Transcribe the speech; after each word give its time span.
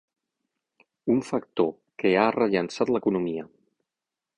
Un 1.17 1.21
factor 1.29 1.71
que 2.03 2.17
ha 2.23 2.27
rellançat 2.39 2.97
l'economia. 2.97 3.51